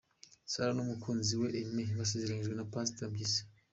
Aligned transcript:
Sarah 0.51 0.73
n'umukunzi 0.75 1.33
we 1.41 1.47
Aime 1.59 1.83
basezeranyijwe 1.99 2.53
na 2.55 2.67
Pastor 2.73 3.05
Mpyisi. 3.11 3.41